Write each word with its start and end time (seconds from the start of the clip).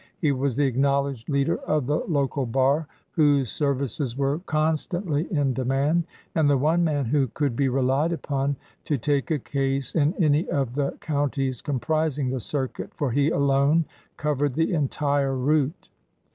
He 0.17 0.31
was 0.31 0.55
the 0.55 0.65
acknowledged 0.65 1.29
leader 1.29 1.57
of 1.57 1.85
the 1.85 1.99
local 1.99 2.47
bar, 2.47 2.87
whose 3.11 3.51
services 3.51 4.17
were 4.17 4.39
con 4.47 4.73
stantly 4.73 5.29
in 5.29 5.53
demand, 5.53 6.05
and 6.33 6.49
the 6.49 6.57
one 6.57 6.83
man 6.83 7.05
who 7.05 7.27
could 7.27 7.55
be 7.55 7.69
relied 7.69 8.11
upon 8.11 8.55
to 8.85 8.97
take 8.97 9.29
a 9.29 9.37
case 9.37 9.93
in 9.93 10.15
any 10.15 10.49
of 10.49 10.73
the 10.73 10.97
coun 11.01 11.29
ties 11.29 11.61
comprising 11.61 12.31
the 12.31 12.39
circuit, 12.39 12.95
for 12.95 13.11
he 13.11 13.29
alone 13.29 13.85
covered 14.17 14.55
the 14.55 14.73
entire 14.73 15.35
route. 15.37 15.89